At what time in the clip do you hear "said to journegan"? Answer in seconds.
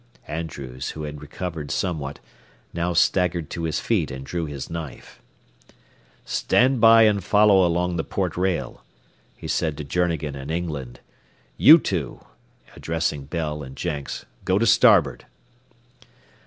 9.47-10.33